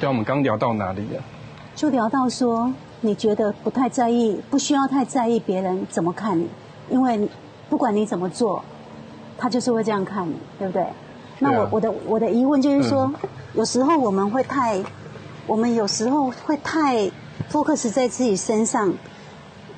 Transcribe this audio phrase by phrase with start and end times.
[0.00, 1.22] 对啊，我们刚聊到哪里了？
[1.74, 6.48] 就聊到说，你觉得不太在意，不需要太在意别人怎么看你，
[6.90, 7.28] 因为
[7.68, 8.62] 不管你怎么做，
[9.38, 10.86] 他就是会这样看你，对不对？
[11.40, 13.12] 那我我的我的疑问就是说，
[13.54, 14.80] 有时候我们会太，
[15.46, 17.10] 我们有时候会太
[17.50, 18.92] focus 在自己身上，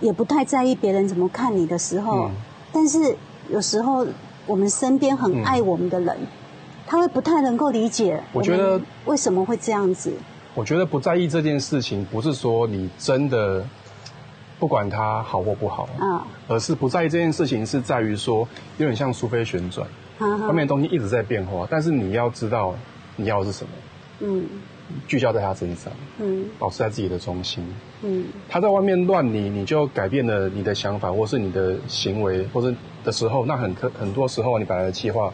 [0.01, 2.31] 也不太在意别人怎么看你的时候，嗯
[2.73, 3.17] 但是
[3.49, 4.07] 有时候
[4.47, 6.15] 我们身边很爱我们的人，
[6.87, 10.13] 他会不太能够理解我觉得们为什么会这样子。
[10.55, 13.63] 我觉得不在意这件事情，不是说你真的
[14.59, 19.87] 不管它好或不好，啊，而是不在意这件事情是在于说，有点像苏菲旋转，
[20.19, 22.75] 外面的东西一直在变化，但是你要知道
[23.17, 23.71] 你要的是什么，
[24.21, 24.47] 嗯。
[25.09, 26.45] 聚焦在他身上，嗯。
[26.61, 27.67] 保持在自己的中心。
[28.03, 28.25] 嗯。
[28.49, 32.73] 他在外面乱你，你就改变了你的想法，或是你的行为，或者
[33.05, 35.33] 的时候，那很可很多时候你本来的计划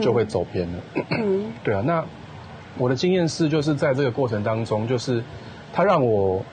[0.00, 0.78] 就会走偏了。
[1.10, 2.04] 嗯 对啊，那
[2.78, 5.22] 我的经验是，就是在这个过程当中，就是
[5.72, 6.44] 他让我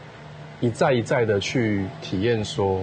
[0.59, 2.81] 一再一再的去体验说，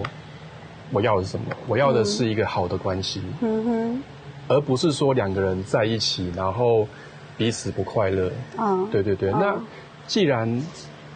[0.90, 1.44] 我要的是什么？
[1.66, 4.02] 我要的是一个好的关系，嗯哼，
[4.48, 6.88] 而不是说两个人在一起，然后
[7.36, 8.30] 彼此不快乐。
[8.56, 9.56] 啊，对对对，哦那
[10.06, 10.62] 既然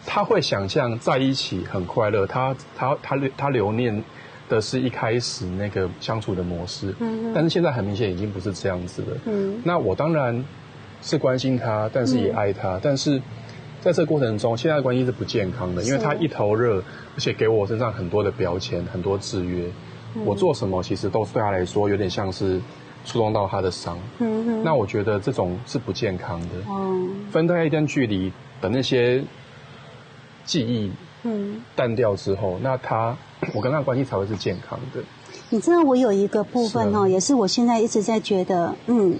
[0.05, 4.03] 他会想象在一起很快乐，他他他留他留念
[4.49, 7.31] 的是一开始那个相处的模式，嗯。
[7.33, 9.17] 但是现在很明显已经不是这样子了。
[9.25, 9.61] 嗯。
[9.63, 10.43] 那我当然
[11.01, 13.19] 是关心他，但是也爱他，但是
[13.81, 16.77] 在这个过程中，现在的关系是不健康的，因为是他一头热，
[17.15, 19.65] 而且给我身上很多的标签、很多制约，
[20.15, 20.25] 嗯。
[20.25, 22.59] 我做什么其实都对他来说有点像是
[23.05, 23.97] 触动到他的伤。
[24.63, 26.47] 那我觉得这种是不健康的。
[26.69, 29.21] 嗯，分开一段距离的那些
[30.45, 30.89] 记忆
[31.23, 33.15] 嗯，淡掉之后，那他
[33.53, 35.01] 我跟他的关系才会是健康的。
[35.49, 37.01] 你知道我有一个部分是啊。
[37.01, 39.19] 哦，也是我现在一直在觉得，嗯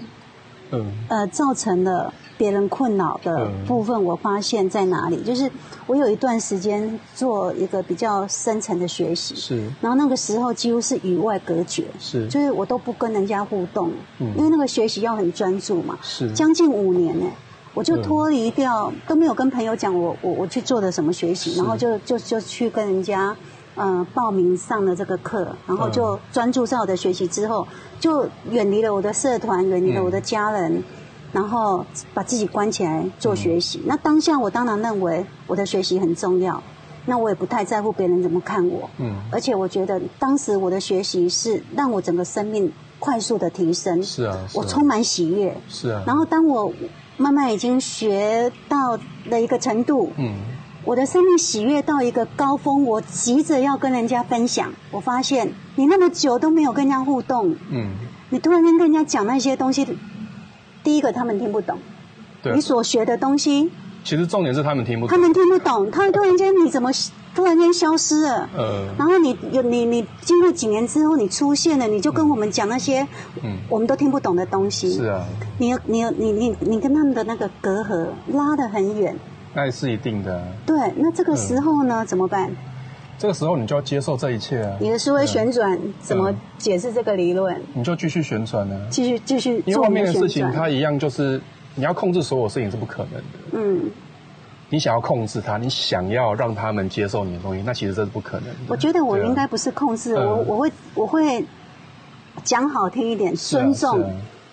[0.70, 0.92] 嗯。
[1.08, 5.22] 呃，造成了别人困扰的嗯部分，我发现在哪里？
[5.22, 5.48] 就是
[5.86, 9.70] 我有一段时间做一个比较深层的学习，是。
[9.80, 12.26] 然后那个时候几乎是与外隔绝，是。
[12.28, 14.32] 就是我都不跟人家互动，嗯。
[14.36, 16.32] 因为那个学习要很专注嘛，是。
[16.32, 17.26] 将近五年呢。
[17.74, 23.36] 我就嗯脱离掉，都没有跟朋友讲我我我去做的什么学习，然后就就就去跟人家
[23.74, 27.66] 呃报名上了这个课，然后嗯就专注在我的学习之后，
[27.98, 30.82] 就远离了我的社团，远离了我的家人，
[31.32, 33.82] 然后把自己关起来做学习。
[33.86, 36.62] 那当下我当然认为我的学习很重要，
[37.06, 39.16] 那我也不太在乎别人怎么看我，嗯。
[39.32, 44.48] 而且我觉得当时我的学习是让我整个生命快速的提升，是啊，是啊。
[44.54, 45.54] 我充满喜悦。
[45.68, 46.72] 是啊，然后当我
[47.16, 50.34] 慢慢已经学到了一个程度，嗯。
[50.86, 54.70] 我的生命喜悦到一个高峰，我急着要跟人家分享。
[54.90, 57.86] 我发现你那么久都没有跟人家互动，嗯，
[58.28, 59.96] 你突然间跟人家讲那些东西，
[60.82, 61.78] 第一个他们听不懂，
[62.42, 62.52] 对。
[62.52, 63.70] 你，所学的东西
[64.04, 66.90] 其实重点是他们听不懂，他们听不懂，他突然间你怎么
[67.34, 68.48] 突然间消失了？
[68.56, 73.06] 呃，然后你有你你经过几年之后你出现了，你就跟我们讲那些
[73.42, 74.92] 嗯，我们都听不懂的东西。
[74.92, 75.24] 是啊，
[75.58, 79.16] 你有你有你你你跟他们的那个隔阂拉得很远。
[79.52, 80.42] 那是一定的啊。
[80.66, 82.50] 对，那这个时候呢、怎么办？
[83.16, 87.60] 这个时候你就要接受这一切啊，你的思维旋转怎么解释这个理论？
[87.72, 90.50] 你就继续旋转啊，继续继续因为做你外面的事情。
[90.52, 91.40] 它一样就是
[91.76, 93.22] 你要控制所有事情是不可能的。
[93.52, 93.90] 嗯，
[94.74, 98.56] 你想要控制他，你想要让他们接受你的东西，那其实这是不可能的。
[98.66, 101.46] 我觉得我应该不是控制，嗯我我会我会
[102.42, 104.10] 讲好听一点，啊尊重、啊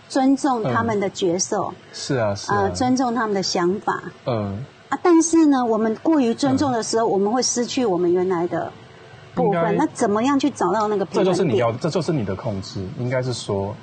[0.08, 5.00] 尊重他们的角色，是啊，是啊，呃，尊重他们的想法嗯，啊。
[5.02, 8.72] 但是呢，我们过于尊重的时候，我们会失去我们原来的
[9.34, 9.76] 部分。
[9.78, 11.26] 那怎么样去找到那个平衡点？
[11.26, 12.86] 这就是你要，这就是你的控制。
[13.00, 13.74] 应该是说，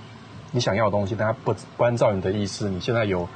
[0.52, 2.68] 你想要的东西，但它不不按照你的意思。
[2.68, 3.26] 你现在有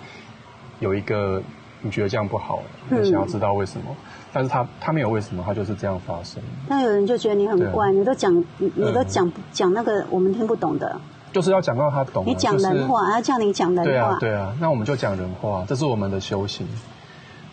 [0.79, 1.43] 有一个
[1.83, 3.95] 你觉得这样不好，嗯你想要知道为什么，
[4.33, 6.43] 但是他他没有为什么，他就是这样发生。
[6.69, 11.01] 那有人就觉得你很怪，你都讲你你都嗯讲讲那个我们听不懂的，
[11.33, 12.27] 就是要讲到他懂啊。
[12.27, 16.67] 你讲就是人话，他叫你讲人对啊话，，对啊，那我们就讲人话，这是我们的修行。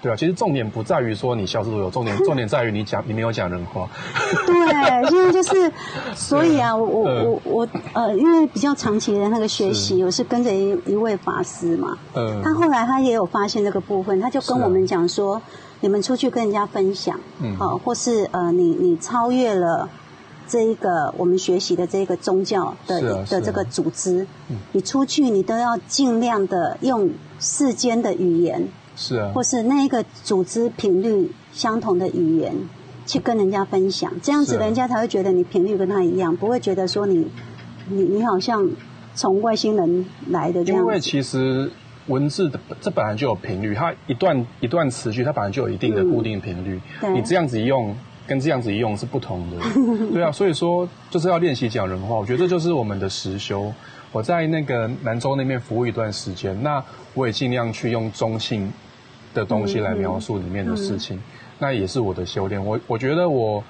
[0.01, 3.87] 对啊，其实重点不在于说你消失多久，重点 重点在于你讲你没有讲人话。
[4.47, 5.71] 对，现在就是，
[6.15, 7.25] 所以啊，我我嗯。
[7.25, 12.41] 我我呃，因为比较长期的那个学习，我是跟着一一位法师嘛，嗯。
[12.43, 15.41] 他后来他也有发现这个部分，他就跟我们讲说，
[15.81, 17.55] 你们出去跟人家分享，嗯。
[17.57, 19.89] 好、或是呃，你你超越了。
[20.51, 24.57] 这一个我们学习的这个宗教的、的这个组织，嗯。
[24.71, 27.07] 你出去你都要尽量的用
[27.39, 28.67] 世间的语言，
[28.99, 32.53] 是啊，或是那一个组织频率相同的语言
[33.05, 37.25] 去跟人家分享，这样子人家才会觉得你频率跟他一样，不会觉得说你
[37.87, 38.69] 你你好像
[39.15, 40.81] 从外星人来的这样。
[40.81, 41.71] 因为其实
[42.07, 46.77] 文字的这本来就有频率，它一段一段词句，它本来就有一定的固定频率。
[46.99, 47.95] 对你这样子一用，
[48.27, 49.57] 跟这样子一用是不同的。
[50.11, 52.15] 对啊，所以说就是要练习讲人话。
[52.15, 53.71] 我觉得这就是我们的实修。
[54.11, 58.71] 我在那个南州那边服务一段时间，那我也尽量去用中性
[59.33, 61.21] 的东西来描述里面的事情，
[61.59, 62.63] 那也是我的修炼。
[62.65, 63.63] 我我觉得我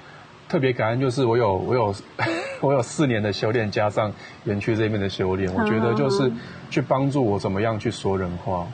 [0.48, 1.94] 特别感恩，就是我有我有
[2.60, 4.12] 我有四年的修炼，加上
[4.44, 6.30] 园区这边的修炼，我觉得就是
[6.70, 8.66] 去帮助我怎么样去说人话。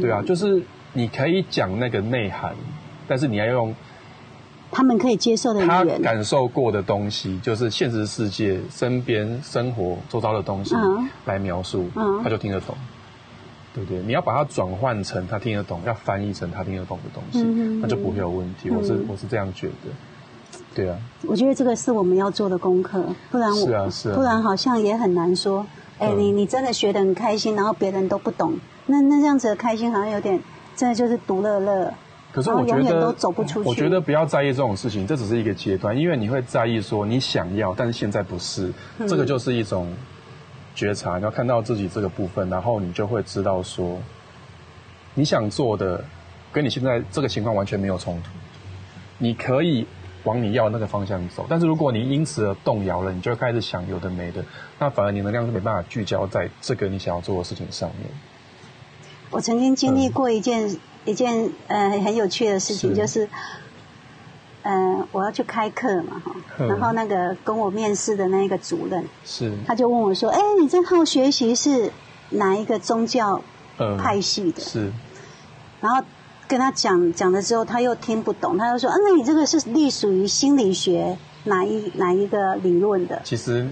[0.00, 2.54] 对啊，就是你可以讲那个内涵，
[3.06, 3.74] 但是你要用
[4.70, 6.02] 他们可以接受的他语言。
[6.02, 12.74] 感受过的东西，就是现实世界、身边生活周遭的东西嗯来描述，嗯他就听得懂，
[13.74, 14.00] 对不对？
[14.02, 18.70] 你要把它转换成他听得懂，要翻译成他听得懂的东西，嗯那就不会有问题。
[18.70, 19.90] 我是我是这样觉得，
[20.74, 25.66] 对啊，我觉得这个是我们要做的功课，不然我是啊是啊不然好像也很难说。
[25.98, 28.54] 哎、嗯你你真的学得很开心，然后别人都不懂，
[28.86, 30.40] 那那这样子的开心好像有点，
[30.76, 31.92] 真的就是独乐乐。
[32.32, 39.86] 可是我觉然后永远都得走不出去我觉得不要在意这种事情，这只是一个阶段，因为你会在意说你想要，但是现在不是，嗯这个就是一种
[40.74, 43.98] 觉察，你要看到自己这个部分，然后你就会知道说，
[45.14, 46.04] 你想做的
[46.52, 48.30] 跟你现在这个情况完全没有冲突，
[49.18, 49.86] 你可以
[50.24, 54.44] 往你要那个方向走，但是如果你因此而动摇了，你就会开始想有的没的，
[54.78, 58.08] 那反而你能量就没办法聚焦在这个你想要做的事情上面。
[59.30, 63.28] 我曾经经历过一件、一件呃很有趣的事情，是就是，
[64.64, 66.68] 呃，我要去开课嘛哈，嗯。
[66.68, 71.92] 然后那个跟我面试的那个主任，是，他就问我说：“哎，你这套学习是
[72.30, 73.40] 哪一个宗教
[73.78, 73.96] 嗯。
[73.98, 74.90] 派系的？”是，
[75.80, 76.02] 然后
[76.48, 83.20] 跟他讲讲了之后，他又听不懂，他就说：“啊，那你这个是隶属于心理学哪一哪一个理论的？
[83.22, 83.68] 其实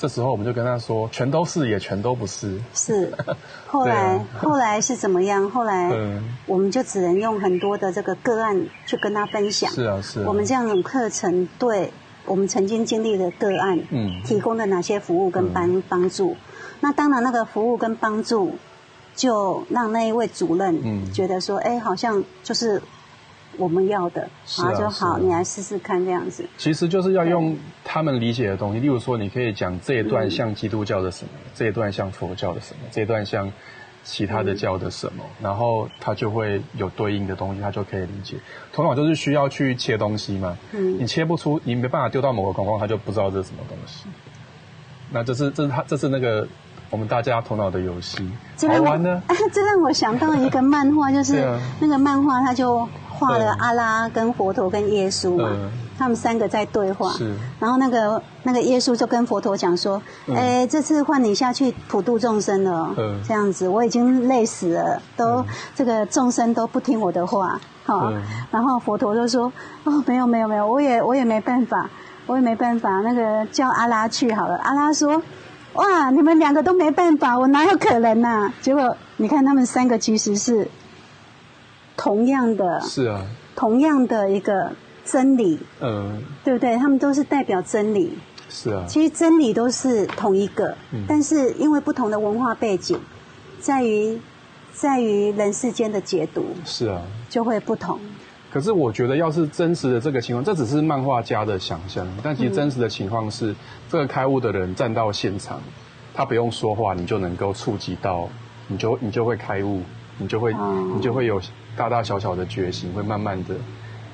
[0.00, 3.12] 这时候我们就跟他说，全都是也全都不是。？”是，
[3.68, 5.50] 后来、后来是怎么样？
[5.50, 9.70] 后来嗯我们就只能用很多的这个个案去跟他分享。
[9.70, 10.24] 是啊，是啊。
[10.26, 11.92] 我们这样的课程对
[12.24, 16.34] 我们曾经经历的个案，嗯提供的哪些服务跟帮帮助？
[16.80, 18.56] 那当然，那个服务跟帮助，
[19.14, 22.80] 就让那一位主任嗯觉得说，哎、好像就是
[23.56, 26.44] 我们要的，啊然后就好，啊你来试试看这样子。
[26.56, 33.52] 其实就是要用他们理解的东西，例如说，你可以讲这一段像基督教的什么，这一段像佛教的什么，这一段像
[34.02, 38.36] 其他的教的什么，然后他就会有对应的东西，他就可以理解。
[38.72, 44.06] 头脑就是需要去切东西嘛，嗯你切不出，你没办法丢到某个框框，他就不知道这是什么东西。
[45.10, 46.46] 那这是这是他这是那个
[46.88, 49.22] 我们大家头脑的游戏，这让我好玩呢。
[49.52, 51.46] 这让我想到一个漫画，就是
[51.80, 52.88] 那个漫画，他就
[53.20, 55.70] 画了嗯阿拉跟佛陀跟耶稣嘛，嗯。
[55.98, 57.12] 他们三个在对话。
[57.12, 57.36] 是。
[57.58, 60.34] 然后那个那个耶稣就跟佛陀讲说：“嗯。
[60.34, 63.20] 哎、这次换你下去普度众生了哦，嗯。
[63.28, 65.44] 这样子我已经累死了，都、
[65.76, 68.22] 这个众生都不听我的话，哈、嗯。
[68.50, 69.52] 然后佛陀就说
[69.84, 71.90] ：“哦，没有没有没有，我也我也没办法，
[72.26, 75.22] 我也没办法，那个叫阿拉去好了。”阿拉说
[75.74, 80.66] ：“哇，你们两个都没办法，我哪有可能呐、结果你看他们三个其实是
[82.02, 83.20] 同样的，是啊，
[83.54, 84.72] 同样的一个
[85.04, 86.74] 真理，嗯，对不对？
[86.78, 88.16] 他们都是代表真理。
[88.48, 92.98] 是啊，其实真理都是同一个，嗯但是因为不同的文化背景，
[93.60, 94.18] 在于
[94.72, 97.02] 在于人世间的解读是啊。
[97.28, 98.00] 就会不同。
[98.50, 103.54] 可是我觉得，要是真实的这个情况，这只是漫画家的想象，但其实真实的情况是，
[103.90, 105.60] 这个开悟的人站到现场，
[106.14, 108.28] 他不用说话，你就能够触及到，
[108.66, 109.82] 你就你就会开悟，
[110.18, 111.40] 你就会、哦你就会有
[111.80, 113.54] 大大小小的觉醒，会慢慢的，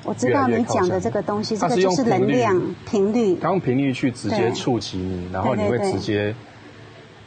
[0.05, 2.57] 我知道你讲的这个东西，这个就是能量
[2.89, 3.35] 频率。
[3.35, 4.51] 他用频率去直接对。
[4.53, 6.33] 触及你，然后你会直接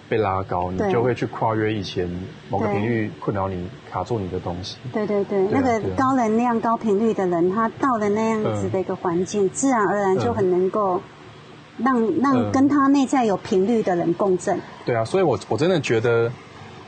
[0.08, 2.08] 被拉高，你就会去跨越以前
[2.48, 4.78] 某个对频率困扰你、卡住你的东西。
[4.94, 5.06] 对。
[5.06, 5.58] 对对，对。
[5.58, 11.02] 啊那个高能量、高频率的人，他到了那样子的一个环境，自然而然就很能够
[11.76, 14.58] 让让嗯跟他内在有频率的人共振。
[14.86, 16.32] 对啊，所以我我真的觉得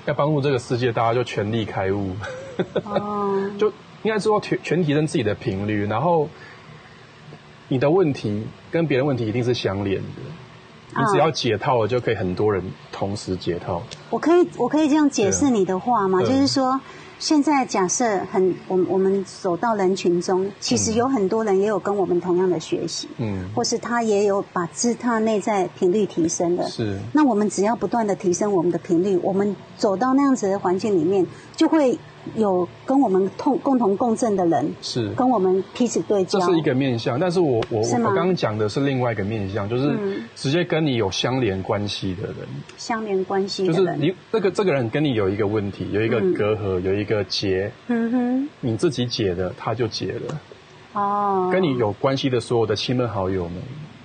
[0.07, 2.13] 要帮助这个世界，大家就全力开悟，
[2.85, 3.69] 哦， 就
[4.03, 6.29] 应该说全全提升自己的频率，然后
[7.69, 13.83] 你的问题跟别人问题一定是相连的，你只要解套了，就可以很多人同时解套。
[14.11, 16.21] 我可以我可以这样解释你的话吗？
[16.21, 16.79] 就是说，
[17.19, 26.69] 现在假设很我们我们走到人群中，其实有很多人也有跟我们同样的学习，嗯，或是他也有把自他内在频率提升的。
[26.69, 31.25] 是，那我们只要不断的提升我们的频率，我们走到那样子的环境里面，
[31.57, 31.97] 就会
[32.37, 35.09] 有跟我们共共同共振的人，是。
[35.11, 37.19] 跟我们彼此对焦，这是一个面相。
[37.19, 40.25] 但是我我我刚刚讲的是另外一个面相，就是嗯。
[40.35, 42.37] 直接跟你有相连关系的人，
[42.77, 43.67] 相连关系。
[43.67, 46.35] 就是你这个这个人跟你有一个问题，有一个嗯。
[46.35, 50.41] 隔阂，有一个结，嗯哼，你自己解的，他就解了。
[50.95, 53.63] 哦，跟你有关系的所有的亲朋好友们，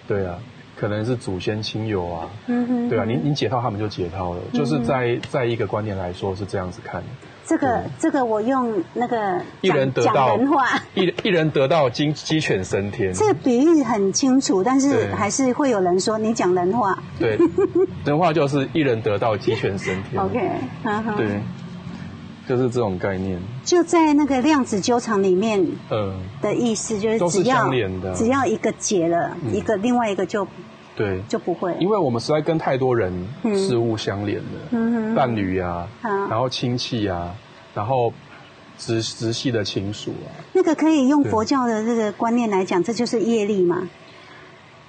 [0.08, 0.40] 对啊，
[0.76, 7.08] 可能是祖先亲友啊，嗯哼，对啊，你你解套他们就解套了，就是在在一个观念来说是这样子看的，
[7.48, 15.14] 这个这个我用那个一人得讲道讲人话，一一人得到鸡鸡犬升天，这个比喻很清楚，但是对。
[15.16, 16.98] 还是会有人说你讲人话。
[17.18, 17.40] 对，
[18.04, 20.22] 人话就是一人得到鸡犬升天。
[20.22, 20.40] OK，
[21.16, 21.42] 对，
[22.48, 27.70] 就是这种概念，就在那个量子纠缠里面嗯，的意思，就是只要
[28.14, 29.56] 只要一个解了，嗯。
[29.56, 30.46] 一个另外一个就
[30.98, 31.76] 对，就不会。
[31.80, 33.14] 因为我们实在跟太多人
[33.56, 36.10] 事物相连了，嗯伴侣啊，好。
[36.28, 37.34] 然后亲戚啊，
[37.76, 38.12] 然后
[38.80, 40.34] 直直系的亲属啊。
[40.54, 43.88] 那个可以用佛教的这个观念来讲，这就是业力嘛，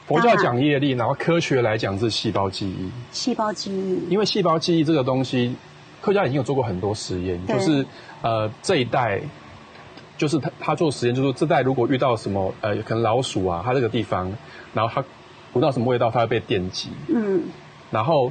[0.06, 4.08] 佛教讲业力，然后科学来讲是细胞记忆，细胞记忆。
[4.08, 5.54] 因为细胞记忆这个东西，
[6.00, 7.84] 科学家已经有做过很多实验，就是
[8.22, 9.20] 呃这一代，
[10.16, 14.32] 就是他他做实验，就是说这代如果遇到什么呃可能老鼠啊，它这个地方，
[14.72, 15.04] 然后它
[15.52, 17.42] 闻到什么味道，它会被电击，嗯，
[17.90, 18.30] 然后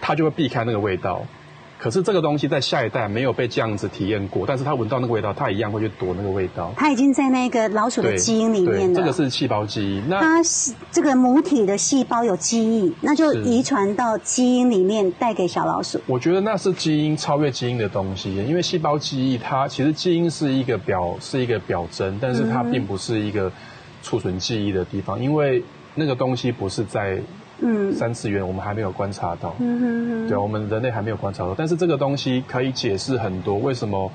[0.00, 1.22] 它就会避开那个味道。
[1.78, 6.72] 可是这个东西在下一代没有被这样子体验过，但是它闻到那个味道，它一样会去躲那个味道。
[6.74, 8.94] 它已经在那个老鼠的，基因里面对，了。
[8.94, 10.02] 这个是细胞记忆。
[10.08, 16.00] 那它是这个母体的细胞有记忆，那就是遗传到基因里面，带给小老鼠。
[16.06, 23.52] 我觉得那是基因超越基因的东西，因为细胞记忆它其实基因是一个表是一个表征，但是它并不是一个
[24.02, 25.62] 储存记忆的地方，因为
[25.96, 27.18] 那个东西不是在
[27.58, 29.54] 嗯三次元，我们还没有观察到。
[29.58, 34.12] 嗯哼哼，对，我们人类还没有观察到，但是这个东西可以解释很多，为什么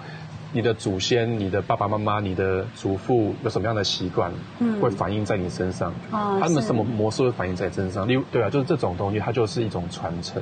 [0.54, 8.08] 你的祖先、你的爸爸妈妈、你的祖父有什么样的习惯，嗯会反映在你身上，他们什么模式会反映在身上？
[8.08, 10.42] 例如，对啊，就是这种东西，它就是一种传承，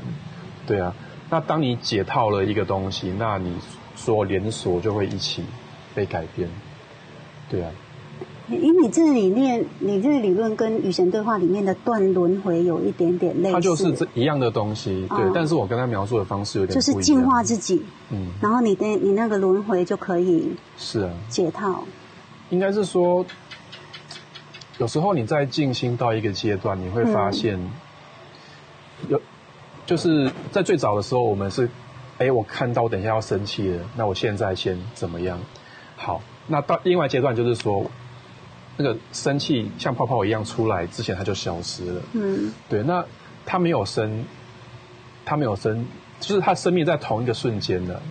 [0.68, 0.94] 对啊。
[1.30, 3.54] 那当你解套了一个东西，那你
[3.96, 5.44] 所有连锁就会一起
[5.94, 6.50] 被改变，
[7.50, 7.72] 对啊。
[8.50, 16.74] 因为你这个理念，你这个理论跟与神对话里面的断轮回有一点点类似，它就是这一样的东西，对，哦但是我跟他描述的方式有点。
[16.74, 21.12] 就是净化自己，嗯，然后你的你那个轮回就可以是啊。
[21.28, 21.84] 解套。
[22.50, 23.24] 应该是说，
[24.80, 27.60] 有时候你在静心到一个阶段，你会发现，
[29.08, 29.22] 有
[29.86, 31.70] 就是在最早的时候，我们是，
[32.18, 35.38] 哎，我看到我等一下要生气了，那我现在先怎么样？
[35.96, 37.86] 好，那到另外阶段就是说，
[38.82, 42.02] 那个生气像泡泡一样出来之前，它就消失了。
[42.14, 43.04] 嗯对，那
[43.46, 44.26] 它没有生，
[45.26, 45.86] 它没有生，
[46.22, 48.02] 就是它生命在同一个瞬间的。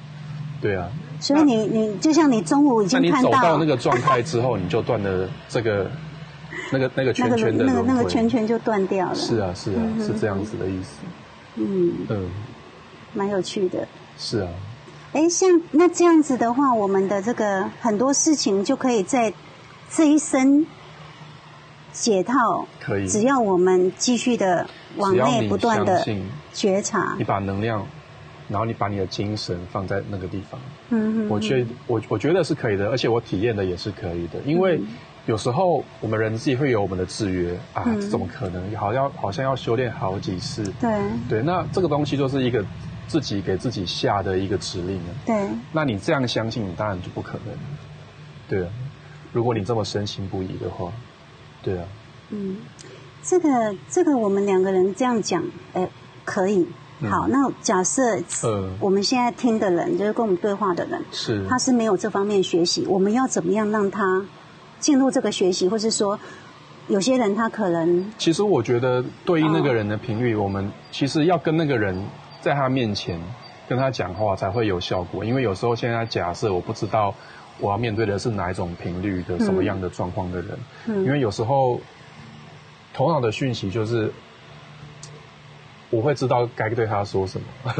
[0.60, 5.90] 对啊，所以你你就像你中午已经看走到那个状态之后，你就断了这个
[6.70, 8.04] 那个那个圈圈的那个那个。
[8.04, 9.14] 圈圈就断掉了。
[9.14, 10.98] 是啊，是啊，嗯是这样子的意思。
[11.54, 12.28] 嗯，嗯，
[13.14, 13.88] 蛮有趣的。
[14.18, 14.48] 是啊，
[15.12, 19.32] 哎，像那这样子的话，我们的这个很多事情就可以在
[19.90, 20.66] 这一生
[21.92, 22.66] 解套。
[22.80, 23.08] 可以。
[23.08, 26.04] 只要我们继续的往内不断的
[26.52, 27.86] 觉察你，把能量，
[28.48, 34.80] 然后你把你的精神放在那个地方，嗯哼我觉我我觉得是可以的，而且我体验的也是可以的，因为
[35.26, 38.74] 有时候我们人自己会有我们的制约啊，嗯这怎么可能？
[38.76, 40.90] 好像好像要修炼好几次，对
[41.28, 42.64] 对，那这个东西就是一个
[43.06, 45.14] 自己给自己下的一个指令了。
[45.26, 47.54] 对，那你这样相信，你当然就不可能。
[48.48, 48.70] 对啊，
[49.38, 50.90] 如果你这么深信不疑的话，
[51.62, 51.84] 对啊，
[52.30, 52.56] 嗯，
[53.22, 53.48] 这个
[53.88, 55.88] 这个我们两个人这样讲，哎，
[56.24, 56.66] 可以。
[57.00, 64.26] 嗯好，那假设嗯我们现在听的人，就是跟我们对话的人，是他是没有这方面学习，我们要怎么样让他
[64.80, 66.18] 进入这个学习，或是说，
[66.88, 72.04] 有些人他可能其实我觉得对应那哦个人的频率，我们其实要跟那个人
[72.40, 73.20] 在他面前
[73.68, 75.24] 跟他讲话才会有效果。
[75.24, 77.14] 因为有时候现在假设我不知道
[77.60, 81.04] 我要面对的是哪一种频率的什么样的状况的人，嗯。
[81.04, 81.80] 因为有时候
[82.92, 84.12] 头脑的讯息就是。
[85.90, 87.74] 我会知道该对他说什么，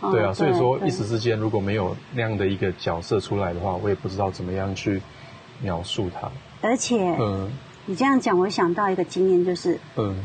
[0.12, 5.02] 对啊，哦所以说一时之间如果没有那样的一个角色出来的话，我也不知道怎么样去
[5.60, 6.30] 描述他。
[6.60, 7.50] 而且嗯。
[7.86, 10.22] 你这样讲，我想到一个经验，就是嗯，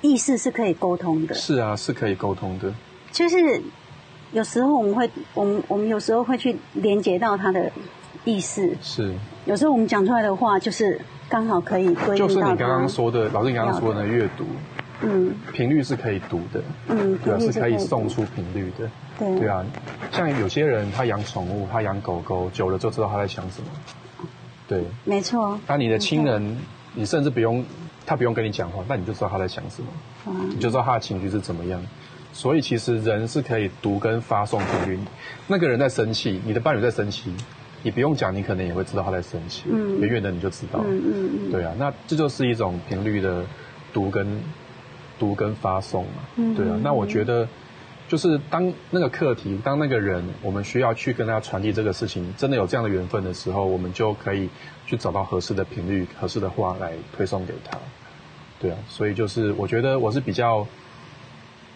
[0.00, 2.72] 意识是可以沟通的，是啊，是可以沟通的。
[3.12, 3.60] 就是
[4.34, 7.70] 有时候我们会，我们我们有时候会去连接到他的
[8.24, 9.14] 意识，是，
[9.46, 12.88] 有时候我们讲出来的话，就是刚好可以归就是你刚刚。
[12.88, 14.44] 说的，老师你刚刚说的阅读
[15.02, 19.64] 嗯频率是可以读的，嗯，对啊，是可以送出频率的，对对啊，
[20.10, 23.68] 像有些人他养宠物，他养狗狗久了就知道他在想什么。
[24.66, 25.56] 对，没错。
[25.68, 26.58] 那你的亲人，
[26.94, 27.64] 你甚至不用
[28.04, 29.88] 他不用跟你讲话，那你就知道他在想什么，
[30.26, 31.80] 嗯你就知道他的情绪是怎么样。
[32.34, 34.98] 所以其实人是可以读跟发送频率。
[35.46, 37.32] 那个人在生气，你的伴侣在生气，
[37.82, 39.62] 你不用讲，你可能也会知道他在生气。
[39.70, 40.80] 嗯远远的你就知道。
[40.84, 43.44] 嗯嗯嗯，对啊，那这就是一种频率的
[43.92, 44.26] 读跟
[45.18, 46.24] 读跟发送嘛。
[46.36, 47.48] 嗯对啊，那我觉得
[48.08, 54.48] 就是当那个课题，当那个人，我们需要去跟他传递这个事情，真的有这样的缘分的时候，我们就可以
[54.86, 57.78] 去找到合适的频率、合适的话来推送给他。
[58.60, 60.66] 对啊，所以就是我觉得我是比较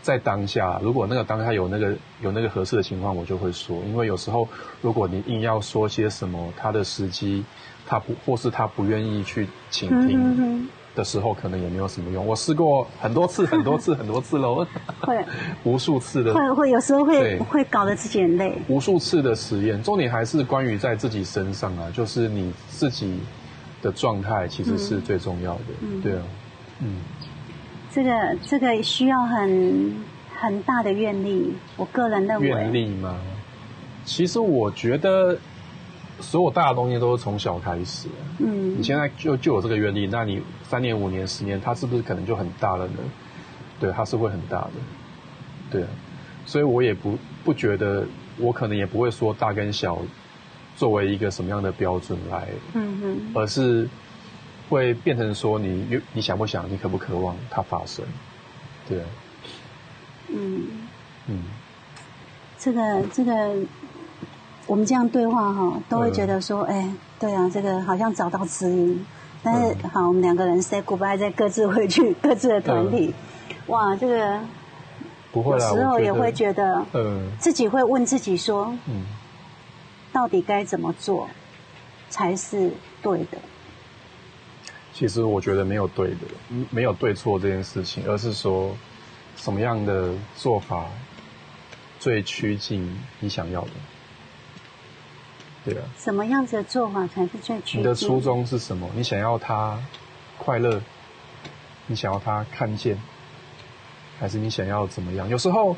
[0.02, 4.48] 在当下，如果那个当下有那个有那个合适的情况，我就会说，因为有时候
[4.80, 7.44] 如果你硬要说些什么，他的时机
[7.86, 10.68] 他不或是他不愿意去倾嗯听。
[10.94, 12.26] 的时候，可能也没有什么用。
[12.26, 14.66] 我试过很多次、 很多次、很多次喽，
[15.00, 15.24] 会
[15.62, 18.52] 无数次的、会会有时候会对会搞得自己很累。
[18.66, 19.80] 无数次的实验。
[19.80, 23.20] 重点还是关于在自己身上啊，就是你自己
[23.80, 25.60] 的状态其实是最重要的。
[25.82, 26.22] 嗯对啊，
[26.80, 26.96] 嗯，
[27.90, 29.94] 这个这个需要很
[30.34, 32.48] 很大的愿力，我个人认为。
[32.48, 33.16] 愿力吗？
[34.04, 35.38] 其实我觉得
[36.20, 38.08] 所有大的东西都是从小开始。
[38.38, 42.98] 嗯你现在就就有这个愿力，那你三年、五年、十年，它是不是可能就很大了呢？
[43.80, 44.70] 对，它是会很大的，
[45.70, 45.88] 对啊，
[46.46, 48.06] 所以我也不不觉得，
[48.38, 49.98] 我可能也不会说大跟小
[50.76, 53.88] 作为一个什么样的标准来，嗯嗯而是
[54.68, 58.04] 会变成说你你想不想，你渴不渴望它发生，
[58.88, 59.00] 对。
[59.00, 59.06] 啊，
[60.28, 60.62] 嗯，
[61.26, 61.42] 嗯，
[62.58, 63.56] 这个这个，
[64.66, 69.06] 我们这样对话哈，都会觉得说，哎、对啊，这个好像找到知音。
[69.42, 69.90] 但是、嗯。
[69.90, 73.14] 好，我们两个人 say goodbye，再各自回去 各自的团体。
[73.68, 74.40] 哇，这个
[75.32, 77.30] 不会啦，有时候也会觉得嗯。
[77.38, 79.06] 自己会问自己说，嗯，
[80.12, 81.28] 到底该怎么做
[82.10, 82.70] 才是
[83.00, 83.38] 对的？
[84.98, 88.76] 其实我觉得没有对的，嗯没有对错这件事情，而是说
[89.36, 90.86] 什么样的做法
[92.00, 93.70] 最趋近你想要的。
[95.64, 97.80] 对啊，什么样子的做法才是最趋近？
[97.80, 98.90] 你的初衷是什么？
[98.96, 99.80] 你想要他
[100.36, 100.82] 快乐，
[101.86, 103.00] 你想要他看见，
[104.18, 105.28] 还是你想要怎么样？
[105.28, 105.76] 有时候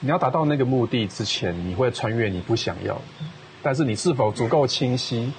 [0.00, 3.02] 你要达到那个目的之前，你会穿越你不想要的，
[3.62, 5.32] 但是你是否足够清晰？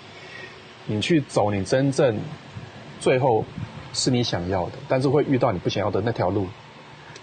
[0.86, 2.18] 你去走你真正
[3.04, 3.44] 最后
[3.92, 6.48] 是你想要的，但是会遇到你不想要的那条路，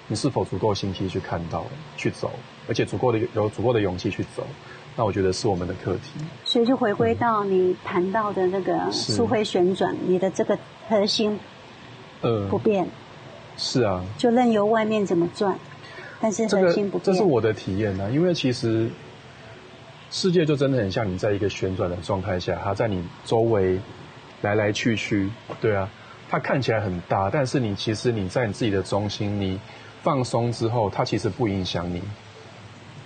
[0.08, 1.64] 你是否足够清晰去看到、
[1.96, 2.30] 去走，
[2.68, 4.46] 而且足够的有足够的勇气去走？
[4.94, 6.20] 那我觉得是我们的课题。
[6.44, 11.40] 所以就回归到你谈到的那个是速会旋转，你的这个核心
[12.20, 12.86] 呃，不变，
[13.56, 15.58] 是啊，就任由外面怎么转，
[16.20, 17.04] 但是这个核心不变。
[17.06, 18.90] 这是我的体验呢、因为其实
[20.10, 23.80] 世界就真的很像你在一个旋转的状态下，它在你周围
[24.42, 25.28] 来来去去，
[25.60, 25.88] 对啊，
[26.28, 29.58] 它看起来很大，但是你其实你在你自己的中心，你
[30.02, 32.02] 放松之后，它其实不影响你，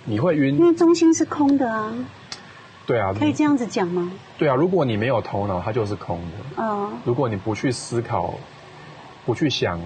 [0.05, 1.91] 你会晕因，为中心是空的啊，
[2.85, 4.11] 对啊，可以这样子讲吗？
[4.37, 6.61] 对啊，如果你没有头脑，它就是空的。
[6.61, 8.35] 嗯、如果你不去思考，
[9.25, 9.79] 不去想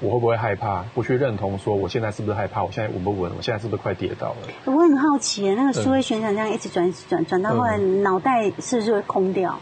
[0.00, 4.72] 我会不会害怕，不去认同说我现在是不是害怕，我现在稳不稳，我现在是不是快跌倒了？
[4.72, 9.58] 我很好奇，那个思维旋转这样一直转、一直转，转到后来嗯脑袋是不是会空掉？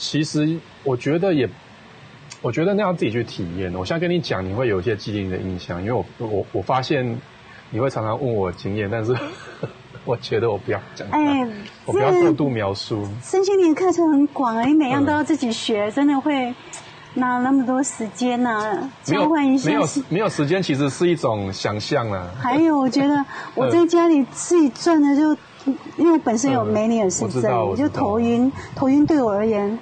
[0.00, 1.46] 其实我觉得也，
[2.40, 3.72] 我觉得那要自己去体验。
[3.74, 7.20] 我现在跟你讲，你会有一些既定的印象，因为我我我发现
[7.68, 9.14] 你会常常问我经验，但是
[10.06, 11.46] 我觉得我不要讲它，哎，
[11.84, 13.06] 我不要过度描述。
[13.22, 16.54] 身心灵课程很广啊，你每样嗯都要自己学，真的会
[17.14, 22.26] 哪有那么多时间呢、没有交换一下没有没有时间，其实是一种想象啊。
[22.40, 23.22] 还有，我觉得
[23.54, 25.36] 我 在家里自己转的就，
[25.98, 29.78] 因为我本身有嗯梅尼尔氏症，就头晕，头晕对我而言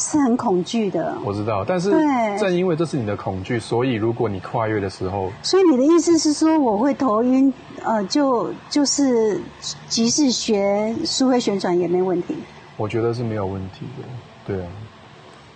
[0.00, 1.16] 是很恐惧的。
[1.22, 7.52] 我知道，但是对正因为这是你的恐惧，所以如果你跨越的时候，所以你的意思是说，我会头晕，
[7.84, 9.40] 呃，就就是
[9.88, 12.34] 即使学苏会旋转也没问题。
[12.76, 14.08] 我觉得是没有问题的。
[14.46, 14.68] 对啊，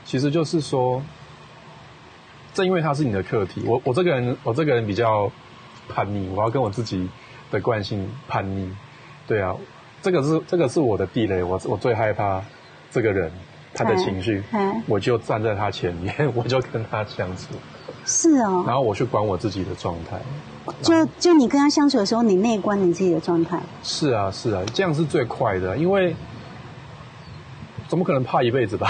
[0.04, 1.02] 其实就是说，
[2.52, 5.32] 正因为它是你的课题，我我这个人我这个人比较
[5.88, 7.08] 叛逆，我要跟我自己
[7.50, 8.70] 的惯性叛逆。
[9.26, 9.56] 对啊，
[10.02, 12.42] 这个是这个是我的地雷，我我最害怕
[12.90, 13.32] 这个人
[13.74, 17.54] 他的情绪哎，我就站在他前面， 我就跟他相处，
[18.04, 20.18] 是哦，然后我去管我自己的状态。
[20.80, 23.58] 就就你跟他相处的时候，你内观你自己的状态。
[23.82, 26.14] 是啊，是啊，这样是最快的，因为
[27.86, 28.88] 怎么可能怕一辈子吧？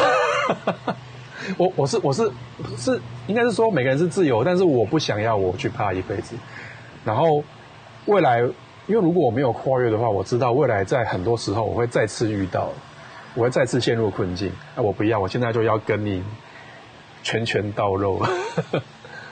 [1.59, 2.31] 我我是我是
[2.77, 6.37] 是应该是说每个人是自由，但是我不想要我去怕一辈子。
[7.05, 7.43] 然后
[8.07, 8.41] 未来
[8.87, 12.71] 因为如果我没有跨越的话，我知道未来在很多时候我会再次遇到，
[13.35, 14.51] 我会再次陷入困境。
[14.77, 16.23] 那我不要，我现在就要跟你
[17.23, 18.25] 拳拳到肉。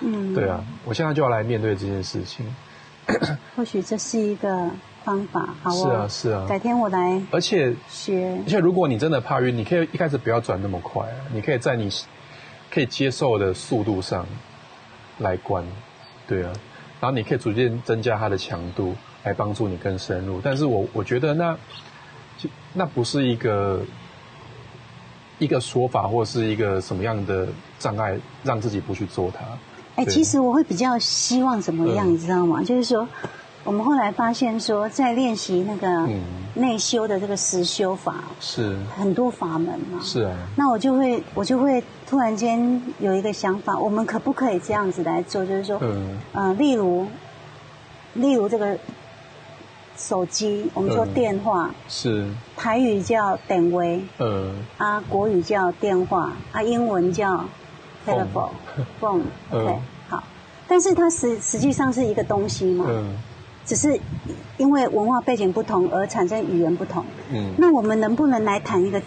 [0.01, 2.47] 嗯， 对啊，我现在就要来面对这件事情。
[3.57, 4.69] 或许这是一个
[5.05, 6.47] 方法，好是啊，是啊。
[6.49, 8.39] 改天我来，而且学。
[8.45, 11.91] 而且如果你真的怕晕，你可以一开始不要转那么快啊，你可以在你
[12.71, 14.27] 可以接受的速度上
[15.19, 15.65] 来关，
[16.27, 16.53] 对啊。
[17.01, 20.41] 然后你可以逐渐增加它的强度，来帮助你更深入。
[20.41, 21.59] 但是我我觉得那
[22.75, 23.81] 那不是一个
[25.39, 29.41] 一个说法，或是一个什么样的障碍，让自己不去做它。
[29.97, 32.63] 哎，其实我会比较希望怎么样，你知道吗？
[32.63, 33.07] 就是说，
[33.63, 36.09] 我们后来发现说，在练习那个
[36.55, 40.01] 内修的这个实修法，是很多法门嘛。
[40.03, 40.35] 是啊。
[40.57, 45.45] 那我就会，我就会突然间有一个想法，我们可不可以这样子来做？
[45.45, 47.07] 就是说，嗯，呃，例如，
[48.15, 48.79] 例如这个
[50.03, 52.29] 手机，我们说电话，是。
[52.57, 53.81] 台语叫电话，
[54.19, 57.45] 嗯，啊，国语叫电话，啊，英文叫。
[58.05, 59.79] telephone，phone，OK，
[60.11, 60.25] 好，
[60.67, 63.17] 但是它实实际上是一个东西嘛，嗯，
[63.65, 63.97] 只是
[64.59, 69.01] 因为文化背景不同而产生语言不同，嗯，那我们能不能来谈一个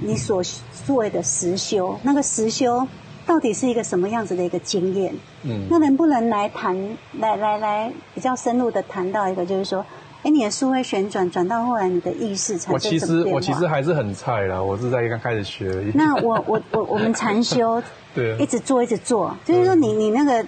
[0.00, 1.94] 你所所谓的实修？
[2.02, 2.88] 那个实修
[3.26, 5.14] 到底是一个什么样子的一个经验？
[5.42, 6.74] 嗯，那能不能来谈，
[7.18, 9.84] 来来来比较深入的谈到一个，就是说。
[10.22, 15.90] 哎，你的数位旋转转到后来，你的意识产生我其实我其实还是很菜啦，我是在刚开始学而已。
[15.94, 17.82] 那我我我我们禅修，
[18.14, 20.46] 对，一直做一直做，就是说你你那个，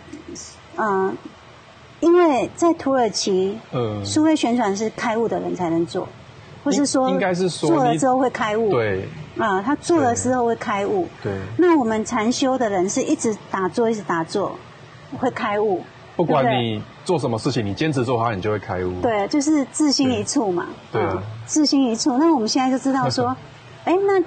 [0.77, 1.17] 嗯，
[1.99, 6.07] 因为在土耳其，嗯，数位旋转是开悟的人才能做，
[6.63, 9.09] 或是说应该是说做了之后会开悟，对，
[9.39, 11.33] 啊，他做的时候会开悟，对。
[11.59, 14.57] 那我们禅修的人是一直打坐一直打坐，
[15.19, 15.83] 会开悟。
[16.17, 19.01] 不管你做什么事情，你坚持做它，你就会开悟。
[19.01, 20.67] 对，就是自心一处嘛。
[20.93, 22.17] 对啊，自心一处。
[22.19, 23.37] 那我们现在就知道说，
[23.85, 24.23] 哎，那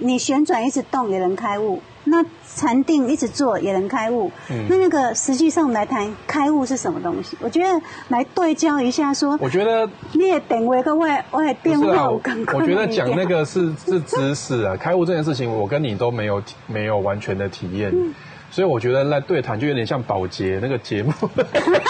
[0.00, 2.24] 你旋转一直动也能开悟，那
[2.56, 4.30] 禅定一直做也能开悟。
[4.50, 4.66] 嗯。
[4.68, 7.36] 那那个实际上我们来谈开悟是什么东西？
[7.40, 9.38] 我觉得来对焦一下说。
[9.40, 17.94] 我觉得你也等我一个外外电话，我刚我觉得讲那个是是知识啊，开悟这件事情，我跟你都没有没有完全的体验。
[18.52, 21.12] 所以我觉得那对谈就有点像保洁那个节目，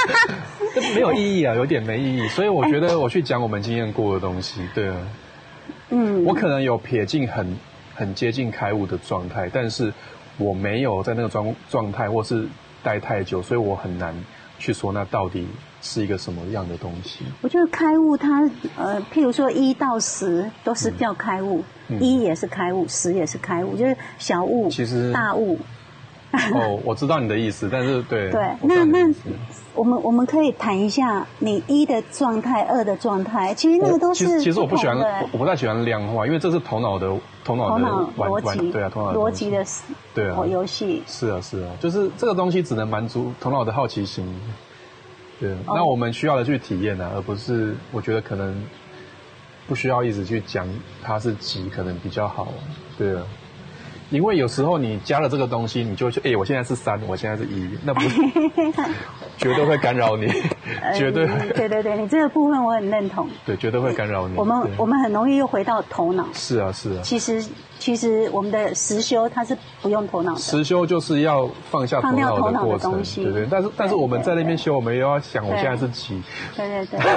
[0.95, 2.29] 没有意义啊，有点没意义。
[2.29, 4.97] 所以我觉得我去讲我们经验过的东西，对啊，
[5.91, 7.59] 嗯，我可能有撇进很
[7.97, 9.93] 很接近开悟的状态，但是
[10.39, 12.47] 我没有在那个状状态或是
[12.81, 14.15] 待太久，所以我很难
[14.61, 15.45] 去说那到底
[15.81, 17.25] 是一个什么样的东西。
[17.41, 21.65] 我觉得开悟它呃，譬如说一到十都是叫开悟，
[21.99, 25.59] 一也是开悟，十也是开悟，就是小悟，其实大悟。
[26.55, 28.99] 哦，我知道你的意思，但是对对，那那
[29.75, 34.41] 我们我们可以谈一下你一的状态，二的状态，其实那个都是。
[34.41, 34.99] 其实我不喜欢，
[35.33, 37.11] 我不太喜欢量化，因为这是头脑的
[37.45, 37.85] 头脑的
[38.17, 39.65] 逻辑，对啊，头脑逻辑的
[40.15, 41.03] 对啊游戏。
[41.07, 44.27] 是啊是啊，就是这个东西只能满足头脑的好奇心，
[45.39, 45.55] 对。
[45.67, 48.65] 那我们需要的去体验呢，而不是我觉得可能
[49.67, 50.67] 不需要一直去讲
[51.03, 52.49] 它是几，可能比较好，
[52.97, 53.23] 对啊。
[54.13, 58.01] 因为有时候你加了这个东西，你就去哎，我现在是三，我现在是一，那不
[59.39, 60.29] 绝对会干扰你，
[60.97, 63.29] 绝对对对对，你这个部分我很认同。
[63.45, 64.37] 对，绝对会干扰你。
[64.37, 66.29] 我们我们很容易又回到头脑。
[66.35, 67.01] 是啊是啊。
[67.03, 67.45] 其实
[67.79, 70.41] 其实我们的实修它是不用头脑的。
[70.41, 73.49] 实修就是要放下头脑的过程，对对。
[73.51, 76.23] 但是但是我们在那边修，我们又要想我现在是几。
[76.55, 77.01] 对对对。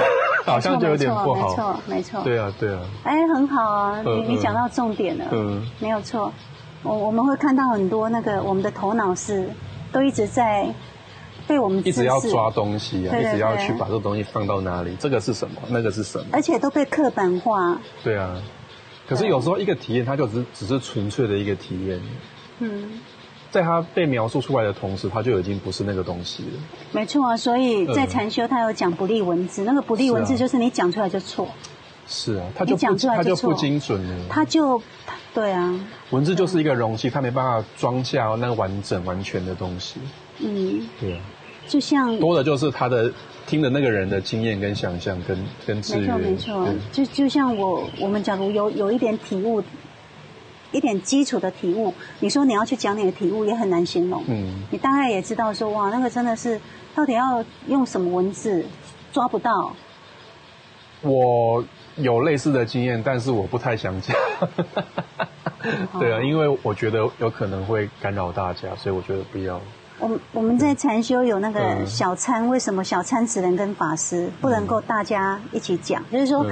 [0.45, 1.49] 好像就有点不好。
[1.49, 2.21] 没错没错。
[2.23, 2.79] 对啊对啊。
[3.03, 6.31] 哎，很好啊，你你讲到重点了，嗯，没有错。
[6.85, 9.49] 我我们会看到很多那个我们的头脑是
[9.91, 10.71] 都一直在
[11.47, 14.95] 被我们一直要抓东西啊，一直要去把这个东西放到哪里？
[14.99, 15.61] 这个是什么？
[15.69, 16.25] 那个是什么？
[16.31, 17.77] 而且都被刻板化。
[18.03, 18.35] 对啊，
[19.07, 21.99] 可是有时候一个体验，它就只只是纯粹的一个体验。
[22.59, 22.99] 嗯，
[23.51, 26.59] 在它被描述出来的同时，它就已经不是那个东西了。
[26.91, 31.47] 没错啊，所以在禅修，它有讲不利文字，那个不利文字就是你讲出来就错。
[32.07, 34.25] 是啊，它就不它就不精准了。
[34.29, 34.81] 它就。
[35.33, 35.77] 对啊，
[36.11, 39.99] 文字就是一个容器，它没办法装下那个完整完全的东西。
[40.39, 41.19] 嗯，对啊，
[41.67, 43.11] 就像多的就是他的
[43.45, 45.37] 听的那个人的经验跟想象跟
[45.67, 46.17] 跟资源。
[46.17, 49.61] 没错没错，就就像我我们假如有有一点体悟，
[50.71, 54.23] 一点基础的体悟，你说你要去讲你的体悟也很难形容。
[54.29, 56.57] 嗯，你大概也知道说哇，那个真的是
[56.95, 58.63] 到底要用什么文字
[59.11, 59.75] 抓不到。
[61.05, 61.63] 我。
[61.97, 64.13] 有类似的经验，但是我不太想讲。
[65.97, 69.61] 对啊，因为我觉得有可能会干扰大家，所以我觉得不要。
[69.99, 76.03] 我们我们在禅修有那个嗯小参，为什么小餐只能跟法师，不能够大家一起讲？
[76.11, 76.51] 就是说，嗯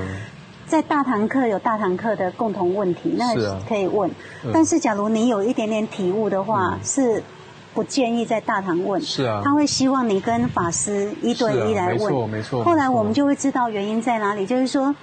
[0.66, 4.10] 在大堂课有大堂课的共同问题，那是啊可以问。
[4.46, 7.22] 嗯但是假如你有一点点体悟的话，是
[7.74, 9.02] 不建议在大堂问。
[9.02, 11.98] 是啊他会希望你跟法师一对一来问。
[11.98, 14.96] 没错没错后来我们就会知道原因在哪里，就是说。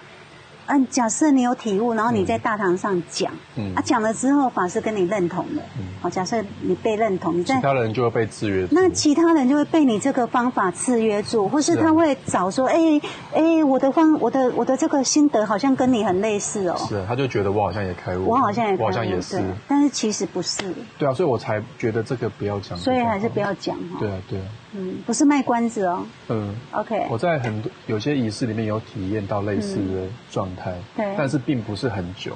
[0.70, 3.74] 嗯，假设你有体悟，然后你在大堂上讲，嗯。
[3.74, 5.84] 啊，讲了之后法师跟你认同了，嗯。
[6.00, 8.74] 好，假设你被认同，你在其他人就会被制约住。
[8.74, 13.00] 那其他人就会被你这个方法制约住，或是他会找说，哎、
[13.34, 23.98] 哎、我的方，我的我的这个心得好像跟你很类似哦，是啊，他就觉得我好像也开悟，我好像也我好像也是，但是其实不是，对啊，所以我才觉得这个不要讲，所以还是不要讲哈。
[23.98, 26.02] 对啊，对啊，嗯，不是卖关子哦。
[26.28, 26.54] 嗯。
[26.72, 32.32] OK，我在很多有些仪式里面有体验到类似的状态，对但是并不是很久，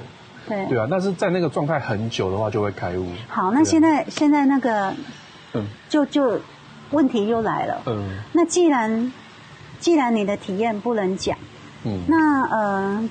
[0.48, 3.06] 对对啊，但是在那个状态很久的话就会开悟。
[3.28, 4.92] 好，那现在现在那个
[5.52, 6.40] 嗯就就
[6.90, 7.82] 问题又来了。
[7.86, 9.12] 嗯那既然
[9.78, 11.36] 既然你的体验不能讲，
[11.84, 13.08] 嗯，那呃，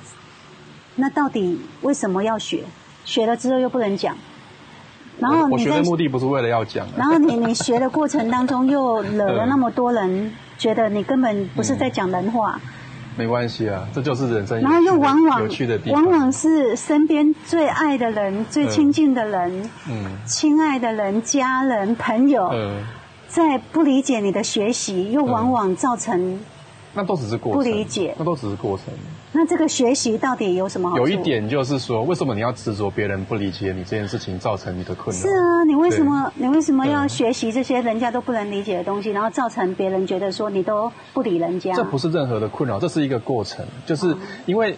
[0.95, 2.63] 那到底为什么要学？
[3.05, 4.15] 学了之后又不能讲，
[5.23, 12.59] 然后我我学你的目的不是为了要讲，然后你你学的过程当中又惹了那么多人，觉得你根本不是在讲人话，
[13.15, 14.59] 没关系啊，这就是人生。
[14.61, 22.83] 然后又往往有趣的地方，往往是身边最爱的人、最亲近的人、嗯亲爱的人、家人、朋友，嗯，
[23.27, 26.39] 在不理解你的学习，又往往造成
[26.93, 28.85] 那都只是过程，不理解那都只是过程。
[29.35, 31.01] 那这个学习到底有什么好处？
[31.01, 35.21] 有一点就是说，为什么你要执着别人不理解你这件事情，造成你的困扰？
[35.21, 41.73] 是啊，你为什么你为什么要嗯学习这些人家都不能理解的东西，然后造成别人觉得说你都不理人家？
[41.73, 44.15] 这不是任何的困扰，这是一个过程，就是
[44.45, 44.77] 因为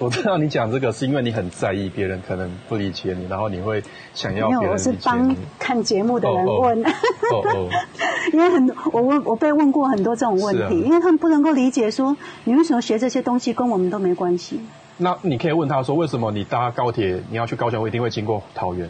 [0.00, 3.84] 我知道你讲这个是因为你很在意别人可能不理解你，然后你会
[4.14, 5.36] 想要没有，我是帮。
[5.58, 7.68] 看节目的人问，哦哦，
[8.32, 14.58] 因为很我问我被问过很多这种问题，因为他们不能够理解说你为什么学这些东西跟我们都没关系。
[14.96, 18.88] 那你可以问他说，为什么你搭高铁你要去高雄，我一定会经过桃园？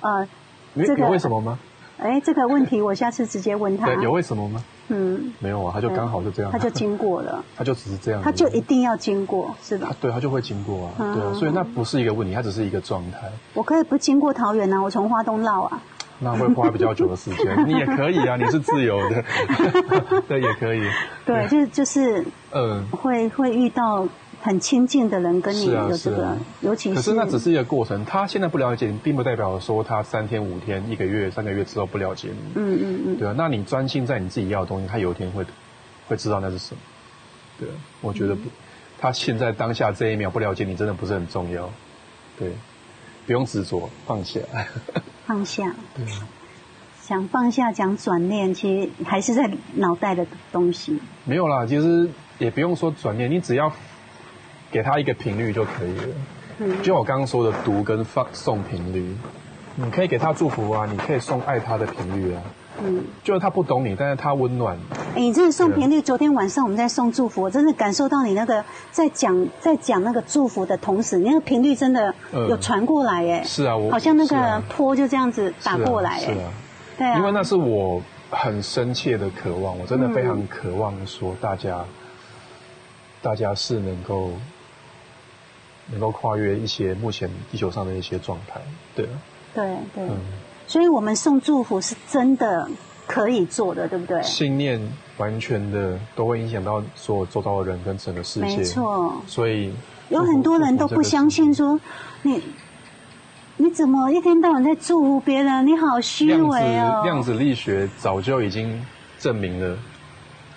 [0.00, 0.26] 呃，
[0.74, 1.60] 有这个有为什么吗？
[1.98, 3.86] 哎，这个问题我下次直接问他。
[3.86, 4.64] 对，有为什么吗？
[4.88, 9.88] 嗯，没有啊，他就刚好就这样，他就经过了， 他就只是这样，他就一定要经过，是吧？
[9.90, 9.96] 他？
[10.00, 13.30] 对他就会经过啊，嗯对啊，所以那不是一个问题，它只是一个状态。
[13.54, 15.82] 我可以不经过桃园啊，我从花东绕啊。
[16.24, 19.24] 那会花比较久的时间， 你也可以啊，你是自由的，
[20.28, 20.80] 对，也可以。
[21.26, 24.06] 对，就就是嗯，会会遇到
[24.42, 32.52] 很亲近的人跟你有这个，尤其是可是那只是一个过程，他现在不了解你，并不代表说他三天、五天、一个月、三个月之后不了解你。
[32.56, 35.46] 嗯嗯嗯，对啊，那你专心在你自己要的东西，他有一天会
[36.08, 36.80] 会知道那是什么。
[37.60, 38.50] 对啊，我觉得不，
[38.98, 41.70] 他现在当下这一秒不了解你，真的不是很重要。
[42.36, 42.50] 对，
[43.24, 44.40] 不用执着，放下。
[45.24, 45.72] 放下。
[45.94, 46.04] 对，
[47.00, 50.98] 想放下讲转念，其实还是在脑袋的东西。
[51.24, 53.72] 没有啦，其实也不用说转念，你只要
[54.72, 56.06] 给他一个频率就可以了。
[56.58, 56.78] 嗯。
[56.78, 59.14] 就像我刚刚说的读跟放送频率，
[59.76, 62.42] 你可以给他祝福啊，你可以送爱他的频率啊。
[62.82, 64.76] 嗯，就是他不懂你，但是他温暖。
[65.14, 72.48] 哎，你这个送频率，昨天晚上我们在送祝福，我真的感受到你那个在讲在讲那个祝福的同时，你那个频率真的嗯。
[72.48, 74.62] 有传过来，哎，是啊，我好像那个是啊。
[74.74, 76.50] 波就这样子打过来，哎，是啊，是啊。
[76.96, 81.84] 对啊，因为那是我很深切的渴望，我真的非常渴望说大家，
[83.20, 84.30] 大家是能够
[85.90, 88.60] 能够跨越一些目前地球上的一些状态，
[88.94, 89.10] 对啊，
[89.54, 89.64] 对
[89.94, 90.16] 对，嗯，
[90.66, 92.68] 所以我们送祝福是真的
[93.06, 94.22] 可以做的，对不对？
[94.22, 94.80] 信念
[95.16, 99.72] 完全的都会影响到所有周遭的人跟整个世界，没错，所以
[100.08, 101.78] 有很多人都不相信说
[102.22, 102.42] 你。
[103.58, 105.64] 你怎么一天到晚在祝福别人？
[105.64, 107.02] 你好虚伪哦！
[107.04, 108.82] 量子力学早就已经
[109.20, 109.78] 证明了，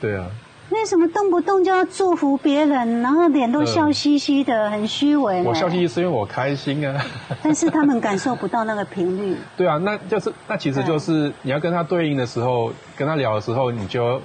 [0.01, 0.25] 对啊，
[0.71, 5.49] 为什么动不动就要祝福别人，然后脸都笑嘻嘻的，很虚伪呢？
[5.49, 7.06] 我笑嘻嘻是因为我开心啊。
[7.43, 9.38] 但是他们感受不到那个频率。
[9.56, 14.19] 对啊，那就是那其实就是你要跟他对应的时候，跟他聊的时候，你就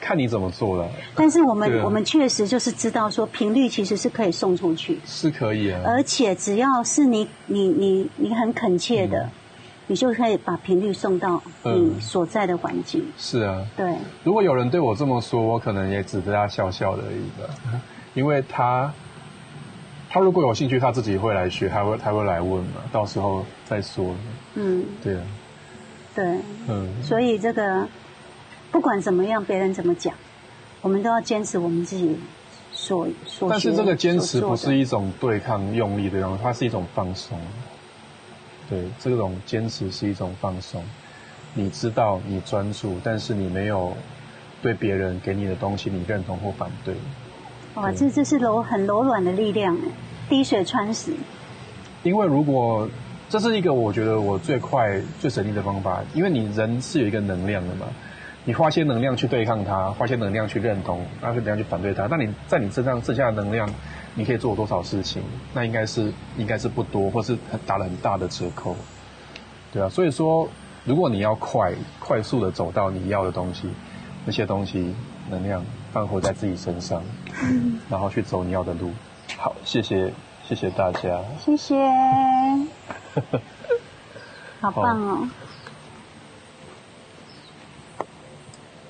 [0.00, 5.80] 看你怎么做了，但是我们、啊我们确实就是知道说频率其实是可以送出去，是可以啊。
[5.84, 9.28] 而且只要是你你你你很恳切的，
[9.90, 13.04] 你就可以把频率送到你嗯所在的环境。
[13.18, 17.80] 是啊，对，如果有人对我这么说，我可能也只对他笑笑而已吧，
[18.14, 18.94] 因为他
[20.08, 24.14] 他如果有兴趣，他自己会来学，他会他会来问嘛，到时候再说。
[24.54, 25.22] 嗯，对啊，
[26.14, 27.88] 对，嗯，所以这个
[28.70, 30.14] 不管怎么样，别人怎么讲，
[30.82, 32.16] 我们都要坚持我们自己
[32.72, 33.50] 所所。
[33.50, 37.36] 但是这个坚持不是一种对抗用力的样子，它是一种放松。
[38.70, 40.82] 对，这种坚持是一种放松。
[41.52, 43.92] 你知道你专注，但是你没有
[44.62, 46.94] 对别人给你的东西你认同或反对。
[47.74, 49.76] 哇，这这是柔很柔软的力量，
[50.28, 51.12] 滴水穿石。
[52.04, 52.88] 因为如果
[53.28, 57.86] 这是一个我觉得我最快最省力的方法，因为你人是有一个能量的嘛，
[58.44, 63.68] 你花些能量去对抗它，花些能量去认同，花些能量去反对它，那你在你身上剩下的能量，
[64.14, 65.22] 你可以做多少事情？
[65.54, 68.76] 那应该是应该是不多，或是打了很大的折扣，
[69.72, 69.88] 对啊。
[69.88, 70.48] 所以说，
[70.84, 73.70] 如果你要快快速的走到你要的东西，
[74.24, 74.94] 那些东西
[75.30, 77.02] 能量放回在自己身上，
[77.88, 78.92] 然后去走你要的路。
[79.36, 80.12] 好，谢谢。
[80.48, 81.76] 谢谢大家，谢谢，
[84.60, 85.28] 好棒哦。